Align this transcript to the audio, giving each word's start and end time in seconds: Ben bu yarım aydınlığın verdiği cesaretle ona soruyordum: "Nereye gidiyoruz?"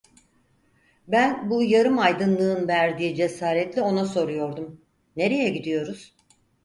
Ben 1.07 1.49
bu 1.49 1.63
yarım 1.63 1.99
aydınlığın 1.99 2.67
verdiği 2.67 3.15
cesaretle 3.15 3.81
ona 3.81 4.05
soruyordum: 4.05 4.81
"Nereye 5.15 5.49
gidiyoruz?" 5.49 6.15